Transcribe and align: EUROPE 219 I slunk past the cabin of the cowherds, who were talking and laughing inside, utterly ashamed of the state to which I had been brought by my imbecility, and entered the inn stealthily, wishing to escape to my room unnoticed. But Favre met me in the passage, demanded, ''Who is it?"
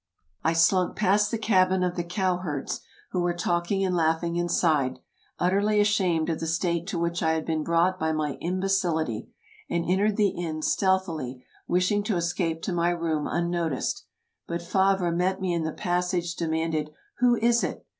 EUROPE 0.43 0.57
219 0.57 0.57
I 0.57 0.65
slunk 0.65 0.95
past 0.95 1.29
the 1.29 1.37
cabin 1.37 1.83
of 1.83 1.95
the 1.95 2.03
cowherds, 2.03 2.81
who 3.11 3.19
were 3.21 3.35
talking 3.35 3.85
and 3.85 3.95
laughing 3.95 4.35
inside, 4.35 4.97
utterly 5.37 5.79
ashamed 5.79 6.27
of 6.31 6.39
the 6.39 6.47
state 6.47 6.87
to 6.87 6.97
which 6.97 7.21
I 7.21 7.33
had 7.33 7.45
been 7.45 7.63
brought 7.63 7.99
by 7.99 8.11
my 8.11 8.31
imbecility, 8.41 9.29
and 9.69 9.85
entered 9.87 10.17
the 10.17 10.29
inn 10.29 10.63
stealthily, 10.63 11.45
wishing 11.67 12.01
to 12.05 12.15
escape 12.17 12.63
to 12.63 12.73
my 12.73 12.89
room 12.89 13.27
unnoticed. 13.29 14.07
But 14.47 14.63
Favre 14.63 15.11
met 15.11 15.39
me 15.39 15.53
in 15.53 15.65
the 15.65 15.71
passage, 15.71 16.35
demanded, 16.35 16.89
''Who 17.19 17.37
is 17.37 17.63
it?" 17.63 17.85